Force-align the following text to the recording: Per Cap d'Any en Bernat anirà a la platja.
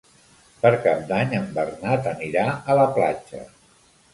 Per 0.63 0.71
Cap 0.85 1.03
d'Any 1.11 1.35
en 1.41 1.45
Bernat 1.59 2.09
anirà 2.15 2.47
a 2.75 2.79
la 2.81 2.89
platja. 2.99 3.47